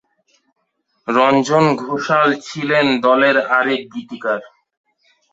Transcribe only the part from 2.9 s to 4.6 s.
দলের আরেক গীতিকার।